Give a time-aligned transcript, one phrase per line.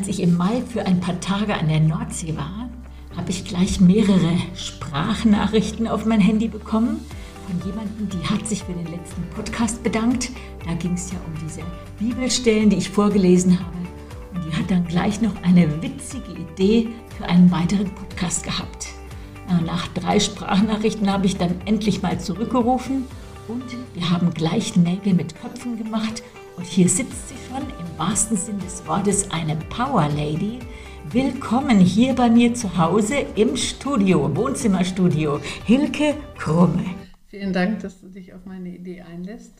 [0.00, 2.70] als ich im Mai für ein paar Tage an der Nordsee war,
[3.18, 7.04] habe ich gleich mehrere Sprachnachrichten auf mein Handy bekommen
[7.46, 10.30] von jemandem, die hat sich für den letzten Podcast bedankt.
[10.64, 11.60] Da ging es ja um diese
[11.98, 13.76] Bibelstellen, die ich vorgelesen habe.
[14.32, 18.86] Und die hat dann gleich noch eine witzige Idee für einen weiteren Podcast gehabt.
[19.66, 23.04] Nach drei Sprachnachrichten habe ich dann endlich mal zurückgerufen
[23.48, 26.22] und wir haben gleich Nägel mit Köpfen gemacht.
[26.60, 30.58] Und hier sitzt sie schon im wahrsten Sinn des Wortes, eine Power Lady.
[31.10, 36.84] Willkommen hier bei mir zu Hause im Studio, Wohnzimmerstudio, Hilke Krumme.
[37.28, 39.54] Vielen Dank, dass du dich auf meine Idee einlässt.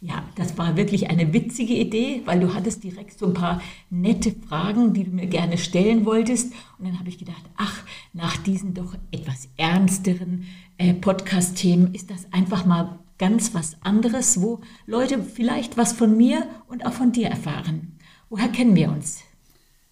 [0.00, 3.60] Ja, das war wirklich eine witzige Idee, weil du hattest direkt so ein paar
[3.90, 6.54] nette Fragen, die du mir gerne stellen wolltest.
[6.78, 7.82] Und dann habe ich gedacht, ach,
[8.14, 10.46] nach diesen doch etwas ernsteren
[10.78, 16.46] äh, Podcast-Themen ist das einfach mal ganz was anderes, wo Leute vielleicht was von mir
[16.68, 17.98] und auch von dir erfahren.
[18.28, 19.22] Woher kennen wir uns?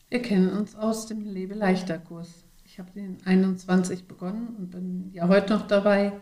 [0.08, 2.44] Wir kennen uns aus dem Lebe leichter Kurs.
[2.64, 6.12] Ich habe den 21 begonnen und bin ja heute noch dabei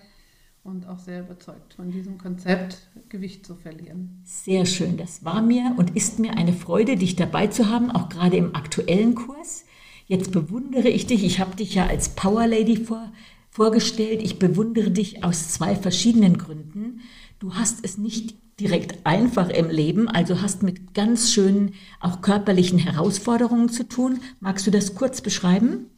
[0.65, 4.21] und auch sehr überzeugt von diesem Konzept, Gewicht zu verlieren.
[4.25, 4.97] Sehr schön.
[4.97, 8.55] Das war mir und ist mir eine Freude, dich dabei zu haben, auch gerade im
[8.55, 9.65] aktuellen Kurs.
[10.07, 11.25] Jetzt bewundere ich dich.
[11.25, 13.13] Ich habe dich ja als Power Lady vor,
[13.53, 14.23] vorgestellt.
[14.23, 17.01] Ich bewundere dich aus zwei verschiedenen Gründen.
[17.39, 22.79] Du hast es nicht direkt einfach im Leben, also hast mit ganz schönen, auch körperlichen
[22.79, 24.21] Herausforderungen zu tun.
[24.41, 25.91] Magst du das kurz beschreiben?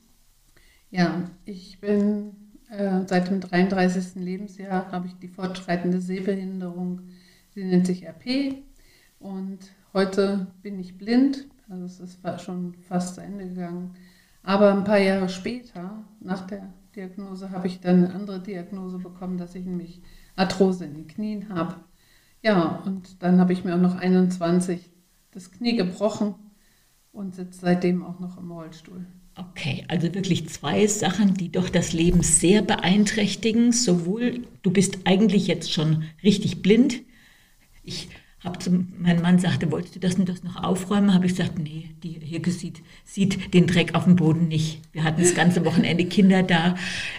[0.90, 2.32] Ja, ich bin
[2.70, 4.16] äh, seit dem 33.
[4.16, 7.02] Lebensjahr habe ich die fortschreitende Sehbehinderung.
[7.54, 8.64] Sie nennt sich RP.
[9.20, 9.58] Und
[9.92, 11.46] heute bin ich blind.
[11.68, 13.94] Also es ist schon fast zu Ende gegangen.
[14.42, 19.38] Aber ein paar Jahre später, nach der Diagnose, habe ich dann eine andere Diagnose bekommen,
[19.38, 20.00] dass ich nämlich
[20.36, 21.76] Arthrose in den Knien habe.
[22.42, 24.90] Ja, und dann habe ich mir auch noch 21
[25.30, 26.34] das Knie gebrochen
[27.12, 29.06] und sitze seitdem auch noch im Rollstuhl.
[29.36, 33.72] Okay, also wirklich zwei Sachen, die doch das Leben sehr beeinträchtigen.
[33.72, 37.02] Sowohl, du bist eigentlich jetzt schon richtig blind.
[37.82, 38.08] Ich
[38.44, 41.14] habe zum, mein Mann sagte, wolltest du das und das noch aufräumen?
[41.14, 44.82] Habe ich gesagt, nee, die Hirke sieht, sieht den Dreck auf dem Boden nicht.
[44.92, 46.74] Wir hatten das ganze Wochenende Kinder da.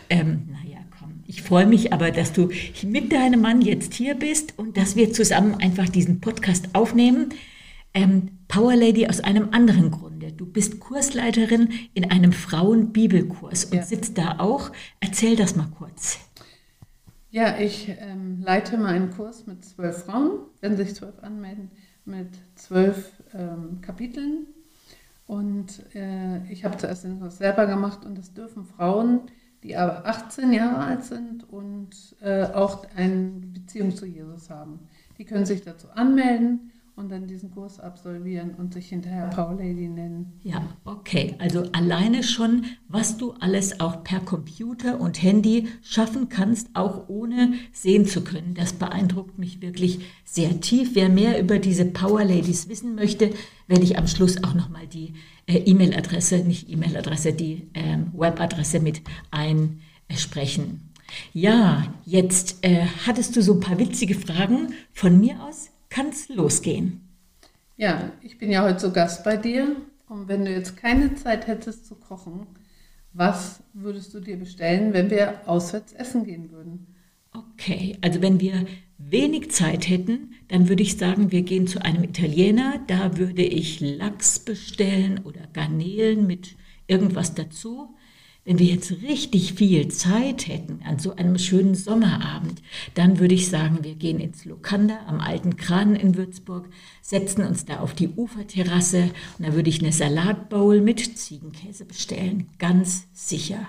[0.10, 2.50] Ähm, naja, komm, ich freue mich aber, dass du
[2.86, 7.30] mit deinem Mann jetzt hier bist und dass wir zusammen einfach diesen Podcast aufnehmen.
[7.96, 10.32] Ähm, Power Lady aus einem anderen Grunde.
[10.32, 13.84] Du bist Kursleiterin in einem Frauenbibelkurs und ja.
[13.84, 14.72] sitzt da auch.
[15.00, 16.20] Erzähl das mal kurz.
[17.36, 21.70] Ja, ich ähm, leite mal einen Kurs mit zwölf Frauen, wenn sich zwölf anmelden,
[22.06, 24.46] mit zwölf ähm, Kapiteln.
[25.28, 29.24] Und äh, ich habe zuerst den Kurs selber gemacht und das dürfen Frauen,
[29.64, 34.88] die aber 18 Jahre alt sind und äh, auch eine Beziehung zu Jesus haben.
[35.18, 39.90] Die können sich dazu anmelden und dann diesen Kurs absolvieren und sich hinterher Power Lady
[39.90, 40.40] nennen.
[40.44, 41.36] Ja, okay.
[41.40, 47.54] Also alleine schon, was du alles auch per Computer und Handy schaffen kannst, auch ohne
[47.74, 48.54] sehen zu können.
[48.54, 50.92] Das beeindruckt mich wirklich sehr tief.
[50.94, 53.32] Wer mehr über diese Power Ladies wissen möchte,
[53.68, 55.14] werde ich am Schluss auch nochmal die
[55.48, 59.02] äh, E-Mail-Adresse, nicht E-Mail-Adresse, die äh, Webadresse mit
[59.32, 60.92] einsprechen.
[61.34, 66.28] Ja, jetzt äh, hattest du so ein paar witzige Fragen von mir aus kann es
[66.28, 67.08] losgehen.
[67.78, 69.78] Ja, ich bin ja heute zu Gast bei dir.
[70.10, 72.48] Und wenn du jetzt keine Zeit hättest zu kochen,
[73.14, 76.88] was würdest du dir bestellen, wenn wir auswärts essen gehen würden?
[77.34, 78.66] Okay, also wenn wir
[78.98, 82.82] wenig Zeit hätten, dann würde ich sagen, wir gehen zu einem Italiener.
[82.88, 86.58] Da würde ich Lachs bestellen oder Garnelen mit
[86.88, 87.96] irgendwas dazu.
[88.46, 92.62] Wenn wir jetzt richtig viel Zeit hätten an so einem schönen Sommerabend,
[92.94, 96.70] dann würde ich sagen, wir gehen ins Lokanda am alten Kran in Würzburg,
[97.02, 102.48] setzen uns da auf die Uferterrasse und da würde ich eine Salatbowl mit Ziegenkäse bestellen.
[102.60, 103.68] Ganz sicher.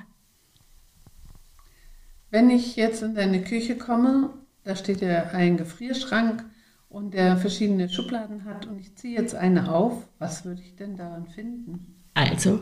[2.31, 6.45] Wenn ich jetzt in deine Küche komme, da steht ja ein Gefrierschrank
[6.91, 10.99] und der verschiedene Schubladen hat und ich ziehe jetzt eine auf, was würde ich denn
[10.99, 11.95] daran finden?
[12.13, 12.61] Also,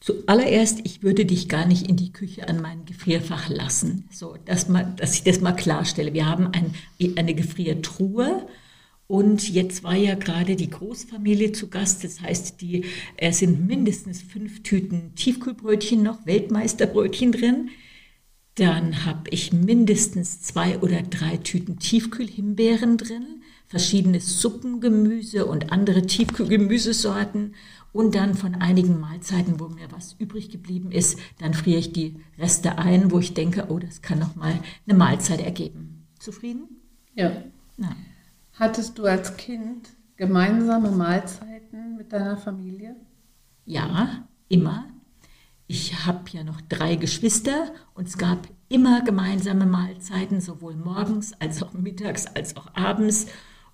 [0.00, 4.08] Zuallererst, ich würde dich gar nicht in die Küche an mein Gefrierfach lassen.
[4.10, 6.14] So, dass, man, dass ich das mal klarstelle.
[6.14, 6.74] Wir haben ein,
[7.16, 8.46] eine Gefriertruhe
[9.10, 12.04] und jetzt war ja gerade die Großfamilie zu Gast.
[12.04, 12.84] Das heißt, die
[13.16, 17.70] äh, sind mindestens fünf Tüten Tiefkühlbrötchen noch, Weltmeisterbrötchen drin.
[18.54, 23.39] Dann habe ich mindestens zwei oder drei Tüten Tiefkühlhimbeeren drin,
[23.70, 27.54] verschiedenes Suppengemüse und andere Tiefkühlgemüsesorten
[27.92, 32.20] und dann von einigen Mahlzeiten, wo mir was übrig geblieben ist, dann friere ich die
[32.36, 34.54] Reste ein, wo ich denke, oh, das kann noch mal
[34.86, 36.06] eine Mahlzeit ergeben.
[36.18, 36.64] Zufrieden?
[37.14, 37.30] Ja.
[37.76, 37.94] Na.
[38.54, 42.96] Hattest du als Kind gemeinsame Mahlzeiten mit deiner Familie?
[43.66, 44.86] Ja, immer.
[45.68, 51.62] Ich habe ja noch drei Geschwister und es gab immer gemeinsame Mahlzeiten, sowohl morgens als
[51.62, 53.28] auch mittags als auch abends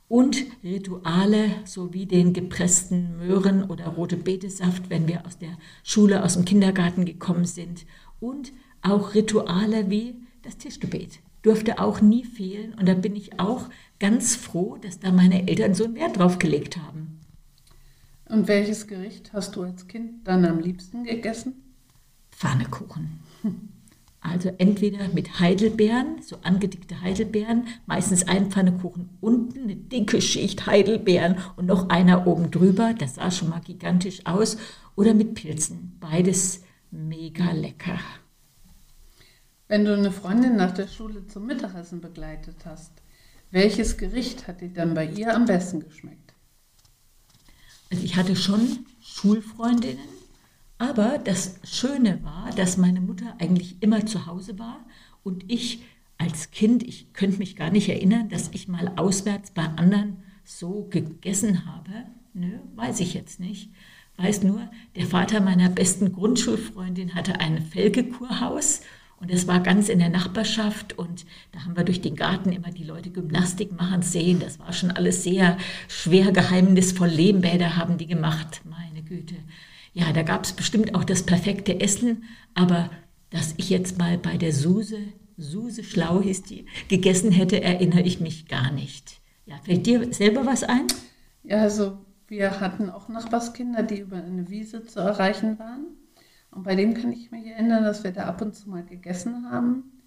[0.09, 6.35] und Rituale sowie den gepressten Möhren oder rote Betesaft, wenn wir aus der Schule, aus
[6.35, 7.87] dem Kindergarten gekommen sind
[8.21, 13.69] und auch Rituale wie das Tischgebet durfte auch nie fehlen und da bin ich auch
[14.01, 17.21] ganz froh, dass da meine Eltern so einen Wert drauf gelegt haben.
[18.29, 21.63] Und welches Gericht hast du als Kind dann am liebsten gegessen?
[22.33, 23.21] Pfannekuchen.
[24.29, 31.37] Also entweder mit Heidelbeeren, so angedickte Heidelbeeren, meistens ein Pfannekuchen unten, eine dicke Schicht Heidelbeeren
[31.55, 34.57] und noch einer oben drüber, das sah schon mal gigantisch aus,
[34.97, 35.97] oder mit Pilzen.
[36.01, 38.01] Beides mega lecker.
[39.69, 42.93] Wenn du eine Freundin nach der Schule zum Mittagessen begleitet hast,
[43.53, 46.35] welches Gericht hat dir dann bei ihr am besten geschmeckt?
[47.93, 50.16] Also ich hatte schon Schulfreundinnen,
[50.79, 54.85] aber das Schöne war, dass meine Mutter eigentlich immer zu Hause war
[55.23, 55.83] und ich
[56.19, 60.87] als Kind, ich könnte mich gar nicht erinnern, dass ich mal auswärts bei anderen so
[60.91, 61.91] gegessen habe.
[62.33, 63.71] Nö, weiß ich jetzt nicht.
[64.17, 68.81] Weiß nur, der Vater meiner besten Grundschulfreundin hatte ein Felgekurhaus
[69.19, 72.71] und es war ganz in der Nachbarschaft und da haben wir durch den Garten immer
[72.71, 74.41] die Leute Gymnastik machen sehen.
[74.41, 75.59] Das war schon alles sehr
[75.89, 77.09] schwer geheimnisvoll.
[77.09, 79.37] Lehmbäder haben die gemacht, meine Güte.
[79.97, 82.91] Ja, da gab es bestimmt auch das perfekte Essen, aber
[83.31, 84.99] dass ich jetzt mal bei der Suse,
[85.39, 89.23] Suse Schlau hieß die, gegessen hätte, erinnere ich mich gar nicht.
[89.47, 90.87] Ja, fällt dir selber was ein?
[91.45, 91.97] Ja, also
[92.29, 95.87] wir hatten auch Nachbarskinder, die über eine Wiese zu erreichen waren.
[96.51, 99.51] Und bei dem kann ich mich erinnern, dass wir da ab und zu mal gegessen
[99.51, 100.03] haben.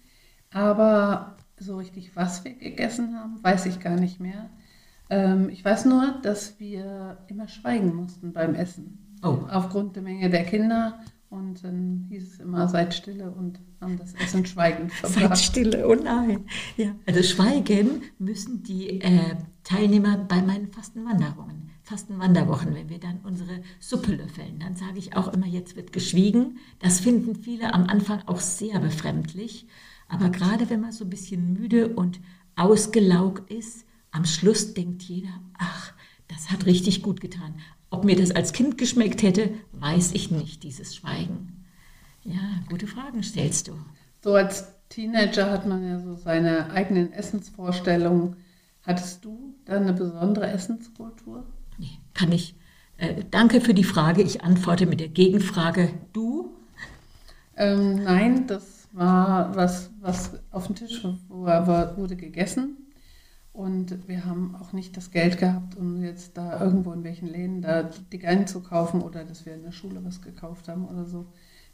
[0.52, 4.50] Aber so richtig, was wir gegessen haben, weiß ich gar nicht mehr.
[5.10, 9.09] Ähm, ich weiß nur, dass wir immer schweigen mussten beim Essen.
[9.22, 9.38] Oh.
[9.50, 11.00] Aufgrund der Menge der Kinder.
[11.30, 15.36] Und dann hieß es immer, seid stille und haben das Essen schweigend verbracht.
[15.36, 16.46] Seid stille, oh nein.
[16.76, 21.70] Ja, also schweigen müssen die äh, Teilnehmer bei meinen Fastenwanderungen.
[21.84, 26.58] Fastenwanderwochen, wenn wir dann unsere Suppe löffeln, dann sage ich auch immer, jetzt wird geschwiegen.
[26.80, 29.66] Das finden viele am Anfang auch sehr befremdlich.
[30.08, 32.20] Aber gerade wenn man so ein bisschen müde und
[32.56, 35.92] ausgelaugt ist, am Schluss denkt jeder, ach,
[36.26, 37.54] das hat richtig gut getan.
[37.90, 41.66] Ob mir das als Kind geschmeckt hätte, weiß ich nicht, dieses Schweigen.
[42.22, 43.72] Ja, gute Fragen stellst du.
[44.22, 48.36] So als Teenager hat man ja so seine eigenen Essensvorstellungen.
[48.82, 51.44] Hattest du da eine besondere Essenskultur?
[51.78, 52.54] Nee, kann ich.
[52.96, 54.22] Äh, danke für die Frage.
[54.22, 55.90] Ich antworte mit der Gegenfrage.
[56.12, 56.50] Du?
[57.56, 62.76] Ähm, nein, das war was, was auf dem Tisch wurde gegessen.
[63.52, 67.62] Und wir haben auch nicht das Geld gehabt, um jetzt da irgendwo in welchen Läden
[67.62, 71.26] da dick einzukaufen oder dass wir in der Schule was gekauft haben oder so.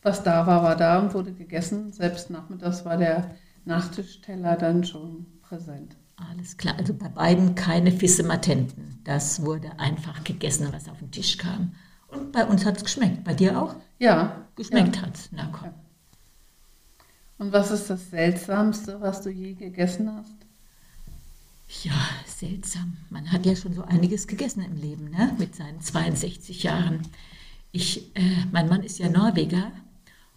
[0.02, 1.93] Was da war, war da und wurde gegessen.
[1.93, 3.32] Selbst nachmittags war der
[3.64, 5.96] Nachtischteller dann schon präsent.
[6.17, 9.00] Alles klar, also bei beiden keine Fisse Matenten.
[9.05, 11.75] Das wurde einfach gegessen, was auf den Tisch kam.
[12.08, 13.23] Und bei uns hat es geschmeckt.
[13.25, 13.75] Bei dir auch?
[13.99, 14.46] Ja.
[14.55, 15.02] Geschmeckt ja.
[15.02, 15.28] hat es.
[15.32, 15.67] Na komm.
[15.67, 15.75] Ja.
[17.38, 20.45] Und was ist das Seltsamste, was du je gegessen hast?
[21.82, 22.96] Ja, seltsam.
[23.11, 25.35] Man hat ja schon so einiges gegessen im Leben, ne?
[25.38, 27.00] mit seinen 62 Jahren.
[27.73, 29.73] Ich, äh, mein Mann ist ja Norweger.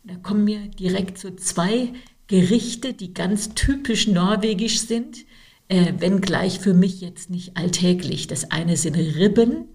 [0.03, 1.93] da kommen mir direkt so zwei
[2.27, 5.25] Gerichte, die ganz typisch norwegisch sind,
[5.67, 8.27] äh, wenngleich für mich jetzt nicht alltäglich.
[8.27, 9.65] Das eine sind Ribben.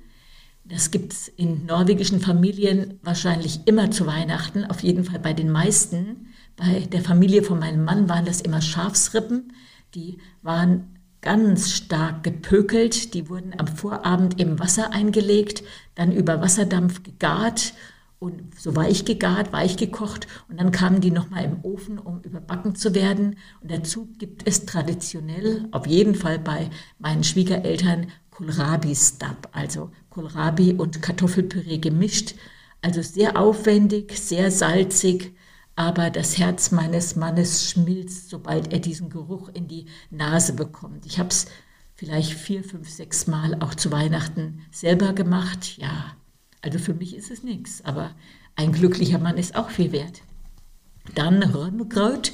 [0.64, 5.50] Das gibt es in norwegischen Familien wahrscheinlich immer zu Weihnachten, auf jeden Fall bei den
[5.50, 6.28] meisten.
[6.56, 9.52] Bei der Familie von meinem Mann waren das immer Schafsrippen.
[9.94, 10.93] Die waren
[11.24, 13.14] ganz stark gepökelt.
[13.14, 15.64] Die wurden am Vorabend im Wasser eingelegt,
[15.94, 17.72] dann über Wasserdampf gegart
[18.18, 22.74] und so weich gegart, weich gekocht und dann kamen die nochmal im Ofen, um überbacken
[22.74, 23.36] zu werden.
[23.60, 31.02] Und dazu gibt es traditionell, auf jeden Fall bei meinen Schwiegereltern, Kohlrabi-Stab, also Kohlrabi und
[31.02, 32.34] Kartoffelpüree gemischt.
[32.82, 35.34] Also sehr aufwendig, sehr salzig,
[35.76, 41.04] aber das Herz meines Mannes schmilzt, sobald er diesen Geruch in die Nase bekommt.
[41.06, 41.46] Ich habe es
[41.94, 45.76] vielleicht vier, fünf, sechs Mal auch zu Weihnachten selber gemacht.
[45.78, 46.16] Ja,
[46.62, 48.14] also für mich ist es nichts, aber
[48.56, 50.22] ein glücklicher Mann ist auch viel wert.
[51.14, 52.32] Dann Römmekraut,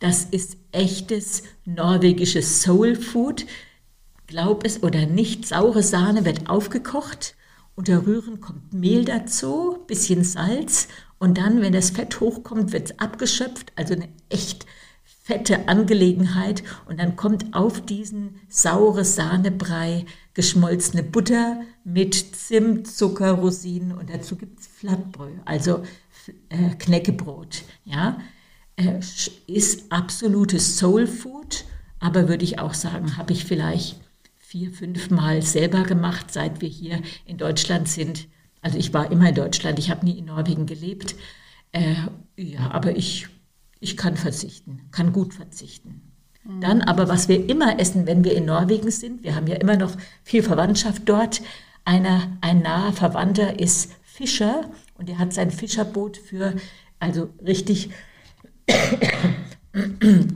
[0.00, 3.46] das ist echtes norwegisches Soul Food.
[4.26, 7.36] Glaub es oder nicht, saure Sahne wird aufgekocht,
[7.74, 10.88] unter Rühren kommt Mehl dazu, bisschen Salz
[11.20, 14.66] und dann, wenn das Fett hochkommt, wird es abgeschöpft, also eine echt
[15.04, 23.92] fette Angelegenheit und dann kommt auf diesen saure Sahnebrei geschmolzene Butter mit Zimt, Zucker, Rosinen
[23.92, 25.82] und dazu gibt es Flattbrö, also
[26.48, 27.64] äh, Knäckebrot.
[27.84, 28.18] Ja?
[28.76, 29.00] Äh,
[29.46, 31.66] ist absolutes Soul Food,
[32.00, 34.00] aber würde ich auch sagen, habe ich vielleicht
[34.38, 38.26] vier, fünf Mal selber gemacht, seit wir hier in Deutschland sind.
[38.62, 41.14] Also ich war immer in Deutschland, ich habe nie in Norwegen gelebt.
[41.72, 41.94] Äh,
[42.36, 43.28] ja, aber ich,
[43.80, 46.12] ich kann verzichten, kann gut verzichten.
[46.44, 46.60] Mhm.
[46.60, 49.76] Dann aber, was wir immer essen, wenn wir in Norwegen sind, wir haben ja immer
[49.76, 51.40] noch viel Verwandtschaft dort.
[51.84, 56.54] Einer, ein naher Verwandter ist Fischer und er hat sein Fischerboot für,
[56.98, 57.90] also richtig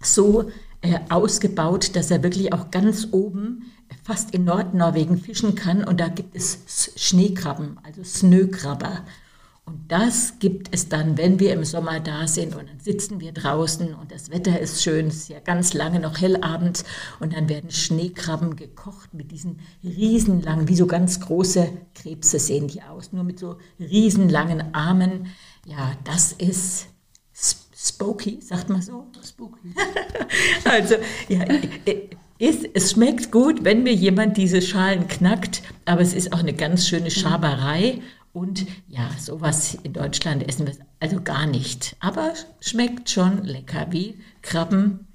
[0.00, 3.72] so äh, ausgebaut, dass er wirklich auch ganz oben
[4.02, 9.04] fast in Nordnorwegen fischen kann und da gibt es Schneekrabben, also Snökrabber.
[9.66, 13.32] Und das gibt es dann, wenn wir im Sommer da sind und dann sitzen wir
[13.32, 16.84] draußen und das Wetter ist schön, es ist ja ganz lange noch hell abends
[17.18, 22.82] und dann werden Schneekrabben gekocht mit diesen riesenlangen, wie so ganz große Krebse sehen die
[22.82, 25.28] aus, nur mit so riesenlangen Armen.
[25.66, 26.88] Ja, das ist
[27.74, 29.06] spooky, sagt man so?
[29.22, 29.74] Spooky.
[30.64, 30.96] also,
[31.28, 31.44] ja,
[32.38, 36.54] ist, es schmeckt gut, wenn mir jemand diese Schalen knackt, aber es ist auch eine
[36.54, 38.00] ganz schöne Schaberei.
[38.32, 41.96] Und ja, sowas in Deutschland essen wir also gar nicht.
[42.00, 45.06] Aber schmeckt schon lecker, wie Krabben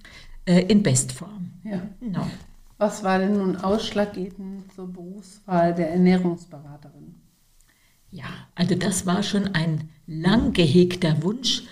[0.45, 1.51] äh, in Bestform.
[1.63, 1.81] Ja.
[1.99, 2.25] No.
[2.77, 7.15] Was war denn nun ausschlaggebend zur Berufswahl der Ernährungsberaterin?
[8.09, 11.63] Ja, also das war schon ein lang gehegter Wunsch,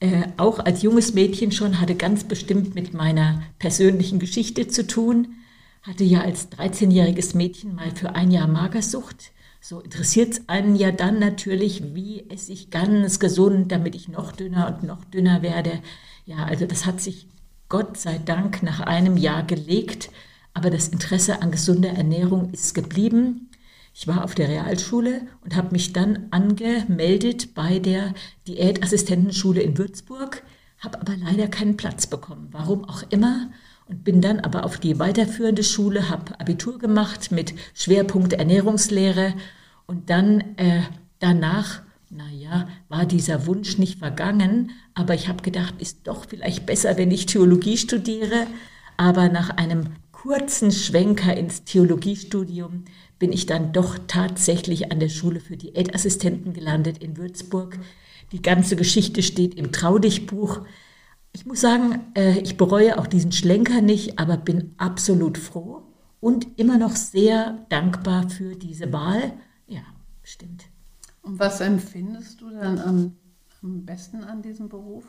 [0.00, 5.36] äh, auch als junges Mädchen schon, hatte ganz bestimmt mit meiner persönlichen Geschichte zu tun.
[5.82, 9.32] Hatte ja als 13-jähriges Mädchen mal für ein Jahr Magersucht.
[9.60, 14.32] So interessiert es einen ja dann natürlich, wie esse ich ganz gesund, damit ich noch
[14.32, 15.80] dünner und noch dünner werde.
[16.24, 17.26] Ja, also das hat sich
[17.68, 20.10] Gott sei Dank nach einem Jahr gelegt,
[20.54, 23.50] aber das Interesse an gesunder Ernährung ist geblieben.
[23.98, 28.12] Ich war auf der Realschule und habe mich dann angemeldet bei der
[28.46, 30.42] Diätassistentenschule in Würzburg,
[30.80, 33.48] habe aber leider keinen Platz bekommen, warum auch immer,
[33.86, 39.32] und bin dann aber auf die weiterführende Schule, habe Abitur gemacht mit Schwerpunkt Ernährungslehre
[39.86, 40.82] und dann äh,
[41.18, 46.98] danach, naja, war dieser Wunsch nicht vergangen, aber ich habe gedacht, ist doch vielleicht besser,
[46.98, 48.46] wenn ich Theologie studiere.
[48.98, 49.90] Aber nach einem
[50.26, 52.84] kurzen Schwenker ins Theologiestudium
[53.20, 57.78] bin ich dann doch tatsächlich an der Schule für Diätassistenten gelandet in Würzburg.
[58.32, 60.62] Die ganze Geschichte steht im Traudichbuch.
[61.32, 65.84] Ich muss sagen, äh, ich bereue auch diesen Schlenker nicht, aber bin absolut froh
[66.18, 69.32] und immer noch sehr dankbar für diese Wahl.
[69.68, 69.82] Ja,
[70.24, 70.64] stimmt.
[71.22, 73.16] Und was empfindest du dann am,
[73.62, 75.04] am besten an diesem Beruf?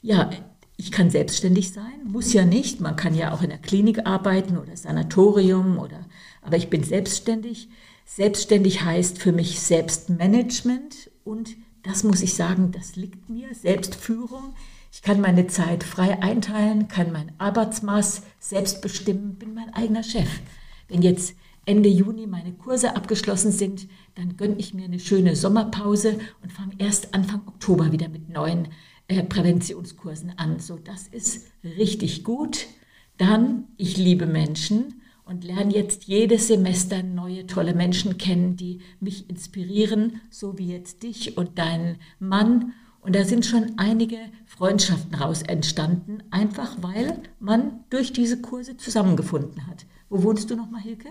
[0.00, 0.30] Ja,
[0.76, 2.80] ich kann selbstständig sein, muss ja nicht.
[2.80, 6.06] Man kann ja auch in der Klinik arbeiten oder Sanatorium oder,
[6.42, 7.68] aber ich bin selbstständig.
[8.04, 14.54] Selbstständig heißt für mich Selbstmanagement und das muss ich sagen, das liegt mir, Selbstführung.
[14.92, 20.28] Ich kann meine Zeit frei einteilen, kann mein Arbeitsmaß selbst bestimmen, bin mein eigener Chef.
[20.88, 21.34] Wenn jetzt
[21.66, 26.74] Ende Juni meine Kurse abgeschlossen sind, dann gönne ich mir eine schöne Sommerpause und fange
[26.78, 28.68] erst Anfang Oktober wieder mit neuen
[29.08, 30.58] äh, Präventionskursen an.
[30.60, 32.66] So, das ist richtig gut.
[33.16, 39.28] Dann, ich liebe Menschen und lerne jetzt jedes Semester neue tolle Menschen kennen, die mich
[39.30, 42.72] inspirieren, so wie jetzt dich und deinen Mann.
[43.00, 49.66] Und da sind schon einige Freundschaften raus entstanden, einfach weil man durch diese Kurse zusammengefunden
[49.66, 49.86] hat.
[50.08, 51.10] Wo wohnst du nochmal, Hilke?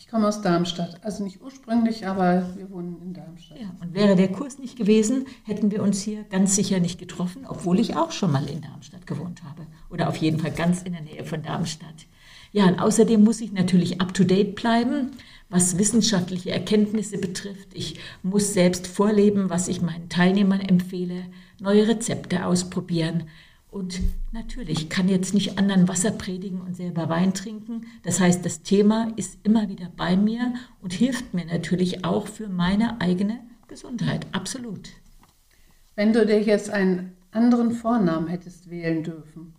[0.00, 0.98] Ich komme aus Darmstadt.
[1.04, 3.60] Also nicht ursprünglich, aber wir wohnen in Darmstadt.
[3.60, 7.44] Ja, und wäre der Kurs nicht gewesen, hätten wir uns hier ganz sicher nicht getroffen,
[7.46, 9.66] obwohl ich auch schon mal in Darmstadt gewohnt habe.
[9.90, 12.06] Oder auf jeden Fall ganz in der Nähe von Darmstadt.
[12.50, 15.10] Ja, und außerdem muss ich natürlich up-to-date bleiben,
[15.50, 17.68] was wissenschaftliche Erkenntnisse betrifft.
[17.74, 21.26] Ich muss selbst vorleben, was ich meinen Teilnehmern empfehle,
[21.60, 23.24] neue Rezepte ausprobieren
[23.70, 24.00] und
[24.32, 27.86] natürlich kann jetzt nicht anderen Wasser predigen und selber Wein trinken.
[28.02, 32.48] Das heißt, das Thema ist immer wieder bei mir und hilft mir natürlich auch für
[32.48, 34.26] meine eigene Gesundheit.
[34.32, 34.90] Absolut.
[35.94, 39.54] Wenn du dir jetzt einen anderen Vornamen hättest wählen dürfen,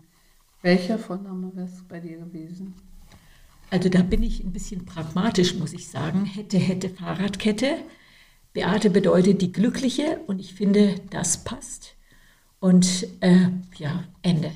[0.61, 2.73] welcher Vorname wäre es bei dir gewesen?
[3.69, 6.25] Also da bin ich ein bisschen pragmatisch, muss ich sagen.
[6.25, 7.77] Hätte, hätte Fahrradkette.
[8.51, 11.95] Beate bedeutet die Glückliche und ich finde, das passt.
[12.61, 14.51] Und äh, ja, Ende.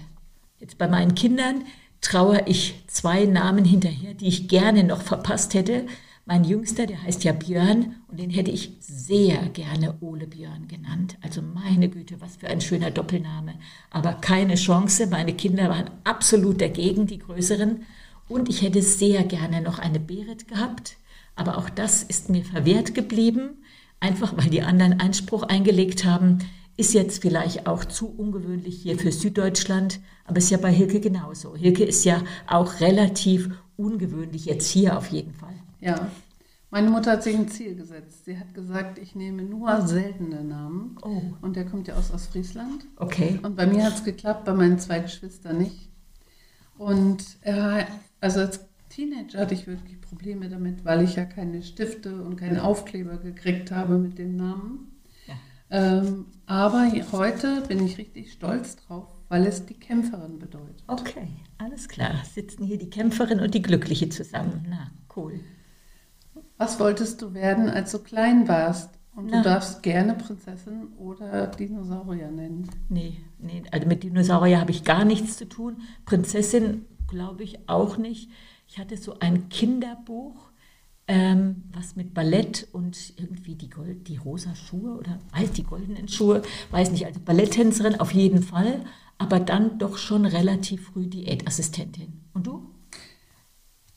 [0.60, 1.64] Jetzt bei meinen Kindern
[2.02, 5.88] trauere ich zwei Namen hinterher, die ich gerne noch verpasst hätte,
[6.28, 11.18] Mein Jüngster, der heißt ja Björn und den hätte ich sehr gerne Ole Björn genannt.
[11.22, 13.54] Also meine Güte, was für ein schöner Doppelname.
[13.92, 15.06] Aber keine Chance.
[15.06, 17.86] Meine Kinder waren absolut dagegen, die größeren.
[18.28, 20.98] Und ich hätte sehr gerne noch eine Berit gehabt.
[21.36, 23.64] Aber auch das ist mir verwehrt geblieben,
[24.00, 26.40] einfach weil die anderen Einspruch eingelegt haben.
[26.78, 31.56] Ist jetzt vielleicht auch zu ungewöhnlich hier für Süddeutschland, aber ist ja bei Hilke genauso.
[31.56, 35.54] Hilke ist ja auch relativ ungewöhnlich jetzt hier auf jeden Fall.
[35.80, 36.10] Ja,
[36.72, 38.26] meine Mutter hat sich ein Ziel gesetzt.
[38.26, 40.98] Sie hat gesagt, ich nehme nur seltene Namen.
[41.04, 41.22] Oh.
[41.42, 42.86] Und der kommt ja aus Ostfriesland.
[42.98, 43.40] Okay.
[43.44, 45.90] Und bei mir hat es geklappt, bei meinen zwei Geschwistern nicht.
[46.78, 47.88] Und er,
[48.20, 52.60] also als Teenager hatte ich wirklich Probleme damit, weil ich ja keine Stifte und keinen
[52.60, 54.95] Aufkleber gekriegt habe mit den Namen.
[55.76, 60.84] Ähm, aber heute bin ich richtig stolz drauf, weil es die Kämpferin bedeutet.
[60.88, 61.28] Okay,
[61.58, 62.14] alles klar.
[62.24, 64.66] Sitzen hier die Kämpferin und die Glückliche zusammen.
[64.70, 65.42] Na, cool.
[66.58, 68.92] Was wolltest du werden, als du klein warst?
[69.16, 69.38] Und Na.
[69.38, 72.70] du darfst gerne Prinzessin oder Dinosaurier nennen.
[72.88, 75.82] Nee, nee, also mit Dinosaurier habe ich gar nichts zu tun.
[76.06, 78.30] Prinzessin glaube ich auch nicht.
[78.66, 80.52] Ich hatte so ein Kinderbuch
[81.08, 86.08] ähm, was mit Ballett und irgendwie die, Gold, die rosa Schuhe oder halt die goldenen
[86.08, 88.84] Schuhe, weiß nicht, also Balletttänzerin auf jeden Fall,
[89.18, 92.22] aber dann doch schon relativ früh Diätassistentin.
[92.34, 92.70] Und du?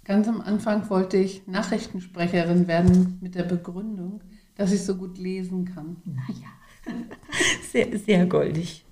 [0.05, 4.23] Ganz am Anfang wollte ich Nachrichtensprecherin werden mit der Begründung,
[4.55, 5.97] dass ich so gut lesen kann.
[6.05, 6.97] Naja,
[7.73, 8.85] sehr, sehr goldig.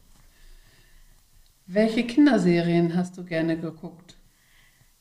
[1.66, 4.16] Welche Kinderserien hast du gerne geguckt?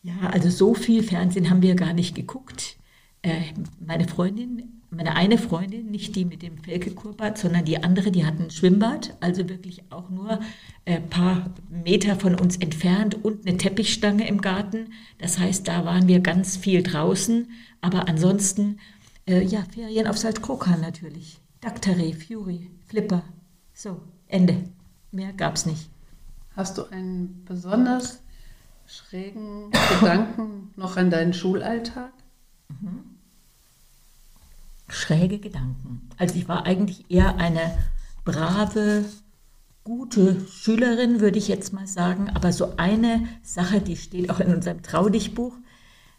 [0.02, 2.78] Ja, also so viel Fernsehen haben wir gar nicht geguckt.
[3.26, 8.24] Äh, meine Freundin, meine eine Freundin, nicht die mit dem Felke-Kurbad, sondern die andere, die
[8.24, 10.42] hat ein Schwimmbad, also wirklich auch nur ein
[10.86, 14.94] äh, paar Meter von uns entfernt und eine Teppichstange im Garten.
[15.18, 17.50] Das heißt, da waren wir ganz viel draußen,
[17.82, 18.78] aber ansonsten,
[19.28, 21.40] äh, ja, Ferien auf Saltkrokan natürlich.
[21.62, 23.24] Daktare, Fury, Flipper.
[23.74, 24.66] So, Ende.
[25.12, 25.90] Mehr gab es nicht.
[26.56, 28.22] Hast du einen besonders
[28.86, 32.14] schrägen Gedanken noch an deinen Schulalltag?
[32.70, 33.15] Mhm
[34.96, 36.10] schräge Gedanken.
[36.18, 37.78] Also ich war eigentlich eher eine
[38.24, 39.06] brave,
[39.84, 42.30] gute Schülerin, würde ich jetzt mal sagen.
[42.34, 45.54] Aber so eine Sache, die steht auch in unserem Traudichbuch.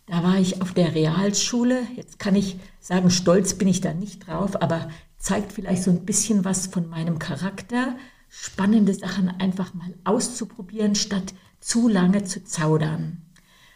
[0.06, 1.82] Da war ich auf der Realschule.
[1.96, 6.04] Jetzt kann ich sagen, stolz bin ich da nicht drauf, aber zeigt vielleicht so ein
[6.04, 7.96] bisschen was von meinem Charakter.
[8.28, 13.22] Spannende Sachen einfach mal auszuprobieren, statt zu lange zu zaudern.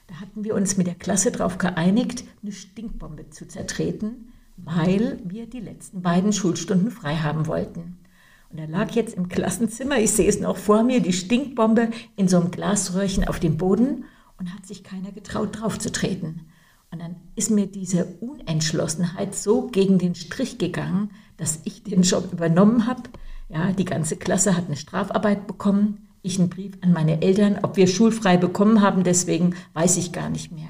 [0.07, 4.30] Da hatten wir uns mit der Klasse darauf geeinigt, eine Stinkbombe zu zertreten
[4.65, 7.99] weil wir die letzten beiden Schulstunden frei haben wollten.
[8.51, 12.27] Und er lag jetzt im Klassenzimmer, ich sehe es noch vor mir, die Stinkbombe in
[12.29, 14.05] so einem Glasröhrchen auf dem Boden
[14.39, 16.47] und hat sich keiner getraut, draufzutreten.
[16.91, 22.33] Und dann ist mir diese Unentschlossenheit so gegen den Strich gegangen, dass ich den Job
[22.33, 23.03] übernommen habe.
[23.49, 26.09] Ja, die ganze Klasse hat eine Strafarbeit bekommen.
[26.23, 30.29] Ich einen Brief an meine Eltern, ob wir schulfrei bekommen haben, deswegen weiß ich gar
[30.29, 30.69] nicht mehr.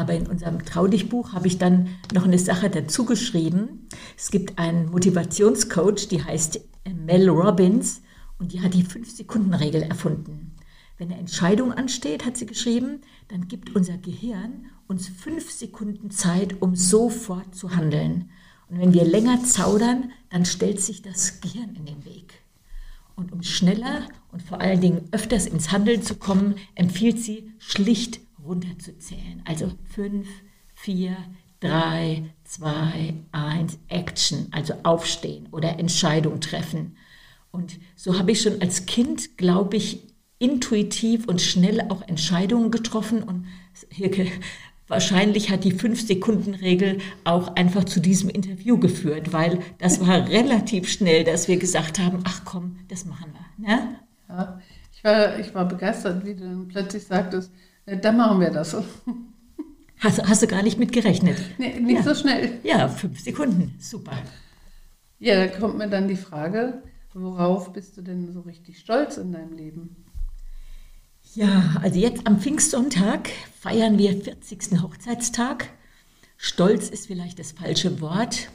[0.00, 3.86] Aber in unserem Traudichbuch habe ich dann noch eine Sache dazu geschrieben.
[4.16, 6.58] Es gibt einen Motivationscoach, die heißt
[7.04, 8.00] Mel Robbins
[8.38, 10.56] und die hat die Fünf-Sekunden-Regel erfunden.
[10.96, 16.62] Wenn eine Entscheidung ansteht, hat sie geschrieben, dann gibt unser Gehirn uns fünf Sekunden Zeit,
[16.62, 18.30] um sofort zu handeln.
[18.70, 22.42] Und wenn wir länger zaudern, dann stellt sich das Gehirn in den Weg.
[23.16, 28.20] Und um schneller und vor allen Dingen öfters ins Handeln zu kommen, empfiehlt sie schlicht
[28.50, 29.42] runterzuzählen.
[29.46, 30.28] Also fünf,
[30.74, 31.16] vier,
[31.60, 36.96] drei, zwei, eins, Action, also aufstehen oder Entscheidung treffen.
[37.52, 40.02] Und so habe ich schon als Kind, glaube ich,
[40.38, 43.22] intuitiv und schnell auch Entscheidungen getroffen.
[43.22, 43.46] Und
[43.90, 44.26] Hirke,
[44.88, 51.24] wahrscheinlich hat die Fünf-Sekunden-Regel auch einfach zu diesem Interview geführt, weil das war relativ schnell,
[51.24, 53.68] dass wir gesagt haben, ach komm, das machen wir.
[53.68, 53.96] Ne?
[54.28, 54.60] Ja,
[54.92, 57.52] ich war, ich war begeistert, wie du dann plötzlich sagtest,
[57.96, 58.76] dann machen wir das.
[60.00, 61.36] Hast, hast du gar nicht mit gerechnet?
[61.58, 62.02] Nee, nicht ja.
[62.02, 62.58] so schnell.
[62.62, 63.74] Ja, fünf Sekunden.
[63.78, 64.12] Super.
[65.18, 69.32] Ja, da kommt mir dann die Frage, worauf bist du denn so richtig stolz in
[69.32, 69.96] deinem Leben?
[71.34, 73.28] Ja, also jetzt am Pfingstsonntag
[73.60, 74.80] feiern wir 40.
[74.82, 75.68] Hochzeitstag.
[76.38, 78.48] Stolz ist vielleicht das falsche Wort.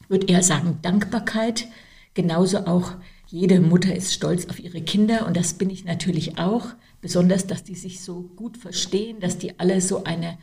[0.00, 1.68] Ich würde eher sagen Dankbarkeit.
[2.14, 2.94] Genauso auch
[3.30, 6.68] jede Mutter ist stolz auf ihre Kinder und das bin ich natürlich auch.
[7.02, 10.38] Besonders, dass die sich so gut verstehen, dass die alle so eine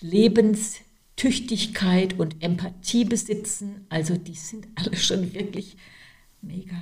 [0.00, 3.84] Lebenstüchtigkeit und Empathie besitzen.
[3.90, 5.76] Also die sind alle schon wirklich
[6.40, 6.80] mega.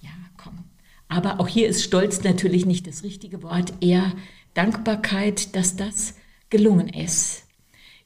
[0.00, 0.64] Ja, komm.
[1.08, 4.14] Aber auch hier ist Stolz natürlich nicht das richtige Wort, eher
[4.54, 6.14] Dankbarkeit, dass das
[6.48, 7.42] gelungen ist.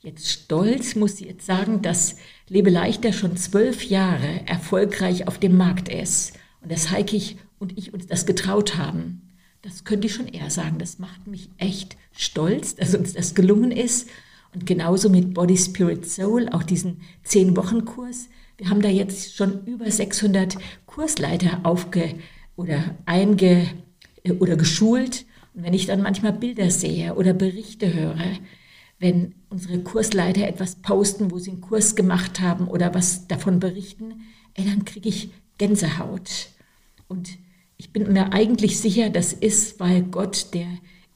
[0.02, 2.16] jetzt stolz, muss ich jetzt sagen, dass
[2.48, 7.92] Lebe leichter schon zwölf Jahre erfolgreich auf dem Markt ist und dass Heikich und ich
[7.94, 9.22] uns das getraut haben.
[9.62, 10.78] Das könnte ich schon eher sagen.
[10.78, 14.08] Das macht mich echt stolz, dass uns das gelungen ist.
[14.54, 18.28] Und genauso mit Body, Spirit, Soul, auch diesen zehn-Wochen-Kurs.
[18.56, 22.14] Wir haben da jetzt schon über 600 Kursleiter aufge
[22.56, 23.66] oder einge
[24.38, 25.24] oder geschult.
[25.54, 28.38] Und wenn ich dann manchmal Bilder sehe oder Berichte höre,
[28.98, 34.22] wenn unsere Kursleiter etwas posten, wo sie einen Kurs gemacht haben oder was davon berichten,
[34.54, 36.48] ey, dann kriege ich Gänsehaut.
[37.06, 37.38] Und
[37.76, 40.66] ich bin mir eigentlich sicher, das ist, weil Gott der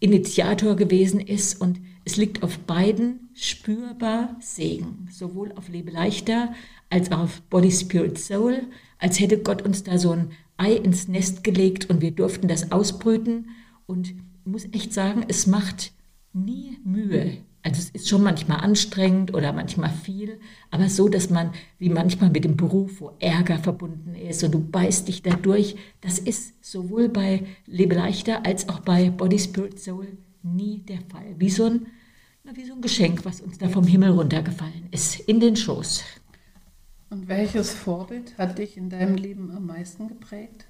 [0.00, 6.52] Initiator gewesen ist und es liegt auf beiden spürbar Segen, sowohl auf Lebe leichter
[6.90, 8.64] als auch auf Body, Spirit, Soul,
[8.98, 12.70] als hätte Gott uns da so ein Ei ins Nest gelegt und wir durften das
[12.70, 13.48] ausbrüten.
[13.87, 15.92] Und ich muss echt sagen, es macht
[16.35, 20.38] nie Mühe, also es ist schon manchmal anstrengend oder manchmal viel,
[20.70, 24.61] aber so, dass man wie manchmal mit dem Beruf, wo Ärger verbunden ist und du
[24.61, 29.81] beißt dich da durch, das ist sowohl bei Lebe leichter als auch bei Body Spirit
[29.81, 31.35] Soul nie der Fall.
[31.38, 31.87] Wie so ein,
[32.53, 36.05] wie so ein Geschenk, was uns da vom Himmel runtergefallen ist, in den Schoß.
[37.09, 40.66] Und welches Vorbild hat dich in deinem Leben am meisten geprägt?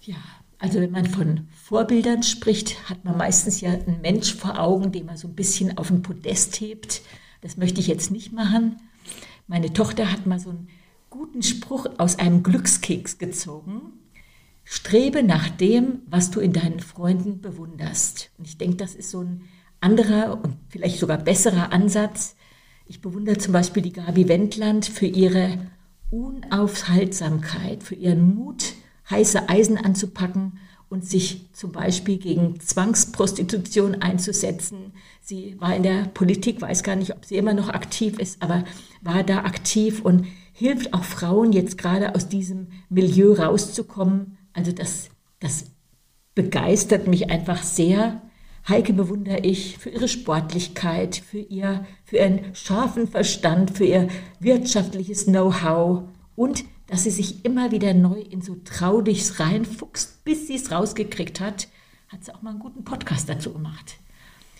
[0.00, 0.16] Ja,
[0.60, 5.06] also wenn man von Vorbildern spricht, hat man meistens ja einen Mensch vor Augen, den
[5.06, 7.00] man so ein bisschen auf den Podest hebt.
[7.40, 8.76] Das möchte ich jetzt nicht machen.
[9.46, 10.68] Meine Tochter hat mal so einen
[11.08, 13.94] guten Spruch aus einem Glückskeks gezogen.
[14.64, 18.30] Strebe nach dem, was du in deinen Freunden bewunderst.
[18.36, 19.40] Und ich denke, das ist so ein
[19.80, 22.36] anderer und vielleicht sogar besserer Ansatz.
[22.86, 25.56] Ich bewundere zum Beispiel die Gabi Wendland für ihre
[26.10, 28.74] Unaufhaltsamkeit, für ihren Mut,
[29.10, 34.92] heiße Eisen anzupacken und sich zum Beispiel gegen Zwangsprostitution einzusetzen.
[35.20, 38.64] Sie war in der Politik, weiß gar nicht, ob sie immer noch aktiv ist, aber
[39.00, 44.36] war da aktiv und hilft auch Frauen jetzt gerade aus diesem Milieu rauszukommen.
[44.52, 45.66] Also das, das
[46.34, 48.20] begeistert mich einfach sehr.
[48.68, 54.08] Heike bewundere ich für ihre Sportlichkeit, für, ihr, für ihren scharfen Verstand, für ihr
[54.40, 56.02] wirtschaftliches Know-how
[56.36, 61.38] und dass sie sich immer wieder neu in so Traudichs reinfuchst, bis sie es rausgekriegt
[61.38, 61.68] hat,
[62.08, 63.98] hat sie auch mal einen guten Podcast dazu gemacht.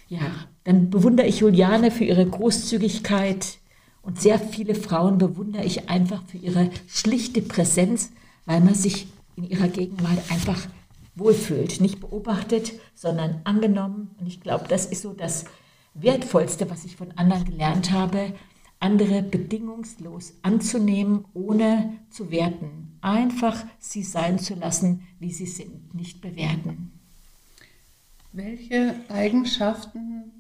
[0.09, 0.21] Ja,
[0.62, 3.59] dann bewundere ich Juliane für ihre Großzügigkeit
[4.03, 8.12] und sehr viele Frauen bewundere ich einfach für ihre schlichte Präsenz,
[8.47, 10.69] weil man sich in ihrer Gegenwart einfach
[11.16, 14.14] wohlfühlt, nicht beobachtet, sondern angenommen.
[14.21, 15.47] Und ich glaube, das ist so das
[15.95, 18.35] Wertvollste, was ich von anderen gelernt habe,
[18.81, 22.99] andere bedingungslos anzunehmen, ohne zu werten.
[23.03, 26.93] Einfach sie sein zu lassen, wie sie sind, nicht bewerten.
[28.33, 30.33] Welche Eigenschaften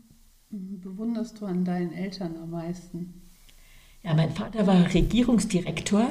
[0.50, 3.22] bewunderst du an deinen Eltern am meisten?
[4.02, 6.08] Ja, mein Vater war Regierungsdirektor,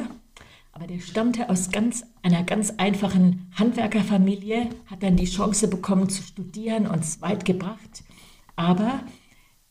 [0.71, 6.21] aber der stammte aus ganz, einer ganz einfachen Handwerkerfamilie, hat dann die Chance bekommen zu
[6.21, 8.03] studieren und es weit gebracht.
[8.55, 9.01] Aber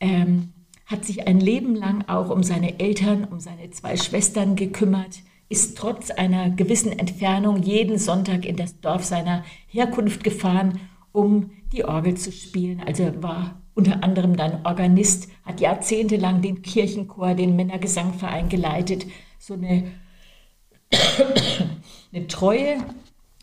[0.01, 0.53] ähm,
[0.89, 5.21] hat sich ein Leben lang auch um seine Eltern, um seine zwei Schwestern gekümmert,
[5.51, 10.81] ist trotz einer gewissen Entfernung jeden Sonntag in das Dorf seiner Herkunft gefahren,
[11.13, 12.83] um die Orgel zu spielen.
[12.87, 19.07] Also er war unter anderem dann Organist, hat jahrzehntelang den Kirchenchor, den Männergesangverein geleitet,
[19.39, 19.93] so eine,
[22.13, 22.79] eine Treue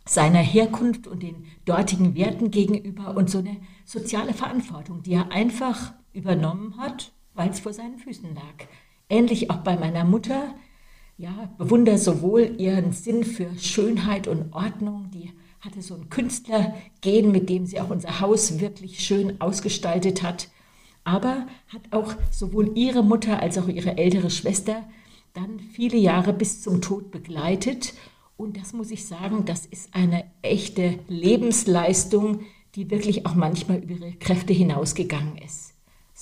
[0.04, 5.94] seiner Herkunft und den dortigen Werten gegenüber und so eine soziale Verantwortung, die er einfach
[6.12, 8.68] übernommen hat weil es vor seinen Füßen lag.
[9.10, 10.56] Ähnlich auch bei meiner Mutter.
[11.18, 17.50] Ja, bewundere sowohl ihren Sinn für Schönheit und Ordnung, die hatte so ein Künstlergehen, mit
[17.50, 20.50] dem sie auch unser Haus wirklich schön ausgestaltet hat,
[21.04, 24.84] aber hat auch sowohl ihre Mutter als auch ihre ältere Schwester
[25.34, 27.94] dann viele Jahre bis zum Tod begleitet.
[28.38, 32.42] Und das muss ich sagen, das ist eine echte Lebensleistung,
[32.76, 35.75] die wirklich auch manchmal über ihre Kräfte hinausgegangen ist.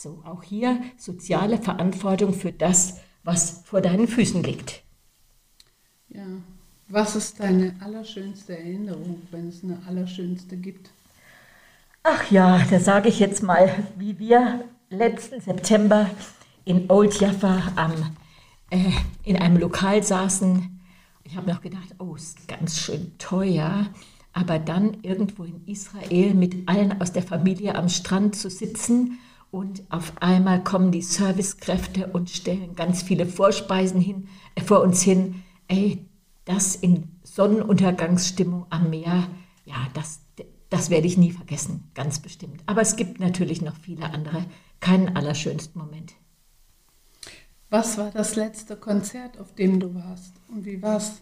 [0.03, 4.83] So, auch hier soziale Verantwortung für das, was vor deinen Füßen liegt.
[6.09, 6.25] Ja,
[6.89, 10.89] was ist deine allerschönste Erinnerung, wenn es eine allerschönste gibt?
[12.03, 16.09] Ach ja, da sage ich jetzt mal, wie wir letzten September
[16.65, 17.93] in Old Jaffa am,
[18.71, 18.91] äh,
[19.23, 20.81] in einem Lokal saßen.
[21.23, 23.87] Ich habe noch gedacht, oh, ist ganz schön teuer.
[24.33, 29.17] Aber dann irgendwo in Israel mit allen aus der Familie am Strand zu sitzen
[29.53, 35.03] und auf einmal kommen die Servicekräfte und stellen ganz viele Vorspeisen hin, äh, vor uns
[35.03, 35.43] hin.
[35.67, 36.09] Ey,
[36.45, 39.27] das in Sonnenuntergangsstimmung am Meer,
[39.65, 40.21] ja, das,
[40.71, 42.63] das werde ich nie vergessen, ganz bestimmt.
[42.65, 44.43] Aber es gibt natürlich noch viele andere
[44.79, 46.13] keinen allerschönsten Moment.
[47.69, 51.21] Was war das letzte Konzert, auf dem du warst und wie war's?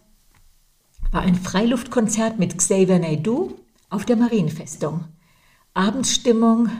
[1.10, 3.58] War ein Freiluftkonzert mit Xavier Naidoo
[3.90, 5.04] auf der Marienfestung.
[5.74, 6.70] Abendstimmung,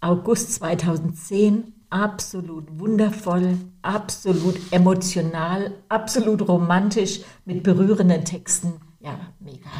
[0.00, 8.74] August 2010, absolut wundervoll, absolut emotional, absolut romantisch mit berührenden Texten.
[9.00, 9.70] Ja, mega.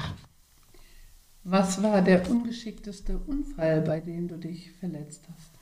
[1.45, 5.53] Was war der ungeschickteste Unfall, bei dem du dich verletzt hast?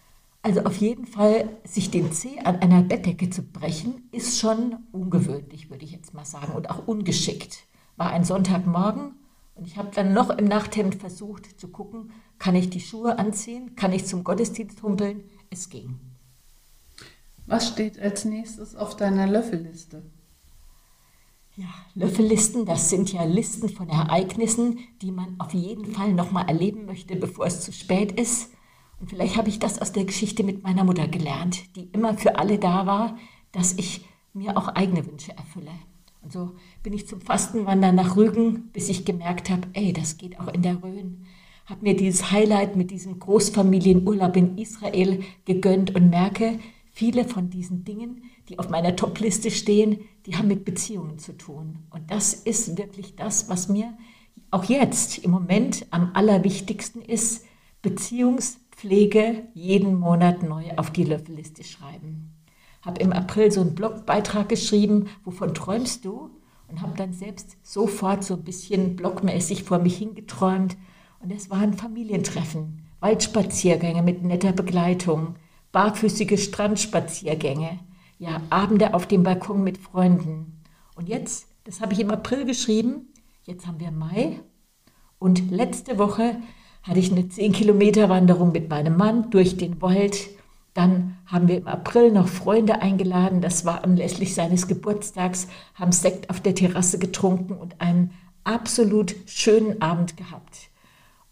[0.42, 5.70] Also auf jeden Fall, sich den Zeh an einer Bettdecke zu brechen, ist schon ungewöhnlich,
[5.70, 7.66] würde ich jetzt mal sagen, und auch ungeschickt.
[7.96, 9.16] War ein Sonntagmorgen
[9.56, 13.74] und ich habe dann noch im Nachthemd versucht zu gucken, kann ich die Schuhe anziehen,
[13.74, 15.24] kann ich zum Gottesdienst humpeln.
[15.50, 15.98] Es ging.
[17.46, 20.02] Was steht als nächstes auf deiner Löffelliste?
[21.54, 26.84] Ja, Löffellisten, das sind ja Listen von Ereignissen, die man auf jeden Fall nochmal erleben
[26.84, 28.50] möchte, bevor es zu spät ist.
[29.00, 32.38] Und vielleicht habe ich das aus der Geschichte mit meiner Mutter gelernt, die immer für
[32.38, 33.16] alle da war,
[33.52, 35.72] dass ich mir auch eigene Wünsche erfülle.
[36.26, 36.50] Und so
[36.82, 40.62] bin ich zum Fastenwandern nach Rügen, bis ich gemerkt habe, ey, das geht auch in
[40.62, 41.24] der Rhön.
[41.66, 46.58] Habe mir dieses Highlight mit diesem Großfamilienurlaub in Israel gegönnt und merke,
[46.96, 51.80] Viele von diesen Dingen, die auf meiner Top-Liste stehen, die haben mit Beziehungen zu tun.
[51.90, 53.98] Und das ist wirklich das, was mir
[54.50, 57.44] auch jetzt im Moment am allerwichtigsten ist.
[57.82, 62.35] Beziehungspflege jeden Monat neu auf die Löffelliste schreiben.
[62.86, 66.30] Habe im April so einen Blogbeitrag geschrieben, wovon träumst du?
[66.68, 70.76] Und habe dann selbst sofort so ein bisschen blogmäßig vor mich hingeträumt.
[71.20, 75.34] Und es waren Familientreffen, Waldspaziergänge mit netter Begleitung,
[75.72, 77.80] barfüßige Strandspaziergänge,
[78.18, 80.62] ja, Abende auf dem Balkon mit Freunden.
[80.94, 83.12] Und jetzt, das habe ich im April geschrieben,
[83.44, 84.40] jetzt haben wir Mai
[85.18, 86.36] und letzte Woche
[86.82, 90.28] hatte ich eine 10 Kilometer Wanderung mit meinem Mann durch den Wald.
[90.76, 93.40] Dann haben wir im April noch Freunde eingeladen.
[93.40, 98.10] Das war anlässlich seines Geburtstags, haben Sekt auf der Terrasse getrunken und einen
[98.44, 100.68] absolut schönen Abend gehabt.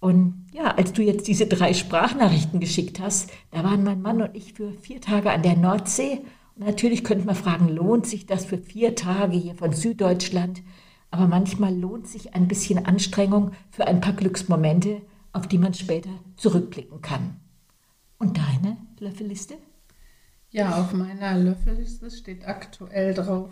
[0.00, 4.34] Und ja, als du jetzt diese drei Sprachnachrichten geschickt hast, da waren mein Mann und
[4.34, 6.22] ich für vier Tage an der Nordsee.
[6.56, 10.62] Und natürlich könnte man fragen, lohnt sich das für vier Tage hier von Süddeutschland?
[11.10, 15.02] Aber manchmal lohnt sich ein bisschen Anstrengung für ein paar Glücksmomente,
[15.34, 17.36] auf die man später zurückblicken kann.
[18.18, 19.54] Und deine Löffelliste?
[20.50, 23.50] Ja, auf meiner Löffelliste steht aktuell drauf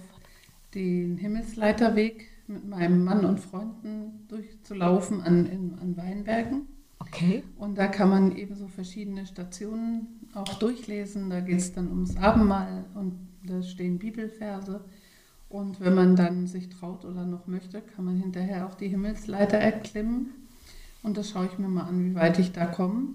[0.75, 6.69] den Himmelsleiterweg mit meinem Mann und Freunden durchzulaufen an, in, an Weinbergen.
[6.99, 7.43] Okay.
[7.59, 11.31] Und da kann man eben so verschiedene Stationen auch durchlesen.
[11.31, 14.85] Da geht es dann ums Abendmahl und da stehen Bibelverse.
[15.49, 19.59] Und wenn man dann sich traut oder noch möchte, kann man hinterher auch die Himmelsleiter
[19.59, 20.31] erklimmen.
[21.03, 23.09] Und das schaue ich mir mal an, wie weit ich da komme.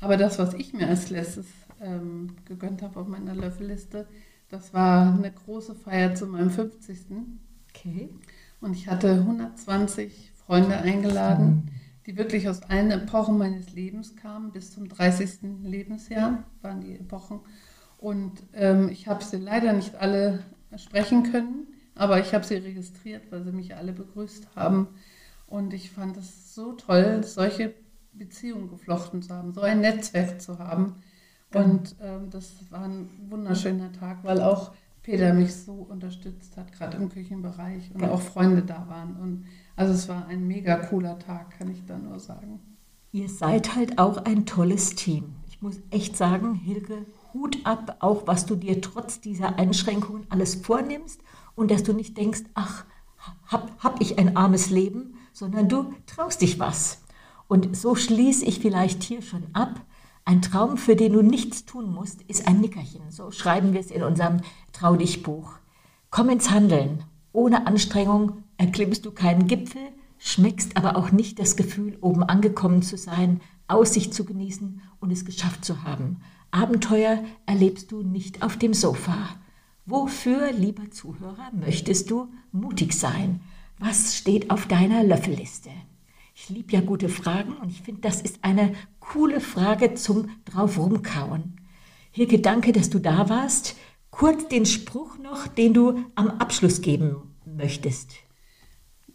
[0.00, 1.46] Aber das, was ich mir als letztes
[1.80, 4.06] ähm, gegönnt habe auf meiner Löffelliste,
[4.48, 6.98] das war eine große Feier zu meinem 50.
[7.68, 8.08] Okay.
[8.60, 11.70] Und ich hatte 120 Freunde eingeladen,
[12.06, 14.50] die wirklich aus allen Epochen meines Lebens kamen.
[14.50, 15.62] Bis zum 30.
[15.62, 17.40] Lebensjahr waren die Epochen.
[17.98, 20.40] Und ähm, ich habe sie leider nicht alle
[20.76, 24.88] sprechen können, aber ich habe sie registriert, weil sie mich alle begrüßt haben.
[25.46, 27.74] Und ich fand es so toll, solche
[28.12, 30.96] Beziehungen geflochten zu haben, so ein Netzwerk zu haben.
[31.54, 36.96] Und ähm, das war ein wunderschöner Tag, weil auch Peter mich so unterstützt hat, gerade
[36.96, 39.16] im Küchenbereich und auch Freunde da waren.
[39.16, 42.60] Und also es war ein mega cooler Tag, kann ich da nur sagen.
[43.12, 45.34] Ihr seid halt auch ein tolles Team.
[45.48, 50.54] Ich muss echt sagen, Hilke, Hut ab, auch was du dir trotz dieser Einschränkungen alles
[50.54, 51.20] vornimmst
[51.54, 52.84] und dass du nicht denkst, ach,
[53.46, 56.99] hab, hab ich ein armes Leben, sondern du traust dich was.
[57.50, 59.84] Und so schließe ich vielleicht hier schon ab,
[60.24, 63.10] ein Traum, für den du nichts tun musst, ist ein Nickerchen.
[63.10, 64.36] So schreiben wir es in unserem
[64.72, 65.54] Trau dich Buch.
[66.10, 67.02] Komm ins Handeln.
[67.32, 69.82] Ohne Anstrengung erklimmst du keinen Gipfel,
[70.18, 75.24] schmeckst aber auch nicht das Gefühl, oben angekommen zu sein, Aussicht zu genießen und es
[75.24, 76.18] geschafft zu haben.
[76.52, 79.28] Abenteuer erlebst du nicht auf dem Sofa.
[79.86, 83.40] Wofür, lieber Zuhörer, möchtest du mutig sein?
[83.80, 85.70] Was steht auf deiner Löffelliste?
[86.42, 90.78] Ich liebe ja gute Fragen und ich finde, das ist eine coole Frage zum drauf
[90.78, 91.60] rumkauen.
[92.12, 93.76] Hilke, danke, dass du da warst.
[94.10, 98.12] Kurz den Spruch noch, den du am Abschluss geben möchtest.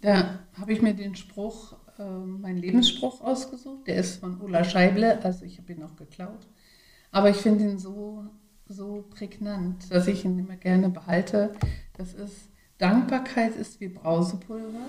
[0.01, 3.87] Da habe ich mir den Spruch, äh, meinen Lebensspruch ausgesucht.
[3.87, 6.47] Der ist von Ulla Scheible, also ich habe ihn auch geklaut.
[7.11, 8.23] Aber ich finde ihn so,
[8.67, 11.53] so prägnant, dass ich ihn immer gerne behalte.
[11.97, 14.85] Das ist, Dankbarkeit ist wie Brausepulver.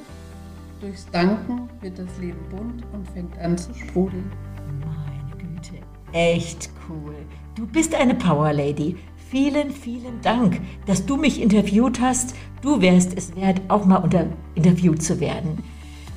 [0.80, 4.30] Durchs Danken wird das Leben bunt und fängt an zu sprudeln.
[4.80, 5.76] Meine Güte,
[6.12, 7.14] echt cool.
[7.54, 8.96] Du bist eine Power Lady.
[9.30, 12.34] Vielen, vielen Dank, dass du mich interviewt hast.
[12.60, 15.64] Du wärst es wert, auch mal unter interviewt zu werden.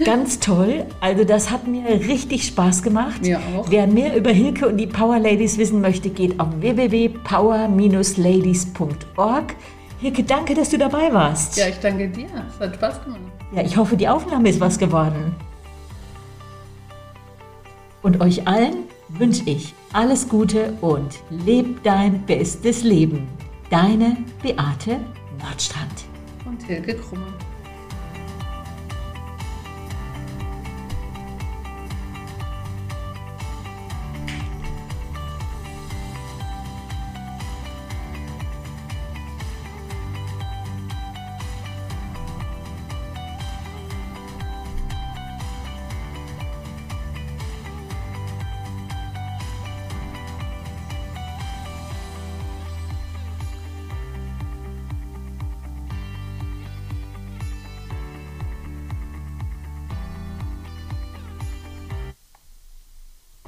[0.03, 0.85] Ganz toll.
[1.01, 3.21] Also das hat mir richtig Spaß gemacht.
[3.21, 3.69] Mir auch.
[3.69, 9.55] Wer mehr über Hilke und die Power Ladies wissen möchte, geht auf www.power-ladies.org.
[9.99, 11.57] Hilke, danke, dass du dabei warst.
[11.57, 12.27] Ja, ich danke dir.
[12.47, 13.19] Es hat Spaß gemacht.
[13.51, 15.35] Ja, ich hoffe, die Aufnahme ist was geworden.
[18.03, 23.27] Und euch allen wünsche ich alles Gute und leb dein bestes Leben.
[23.71, 24.99] Deine Beate
[25.41, 26.05] Nordstrand.
[26.45, 27.27] Und Hilke Krumme.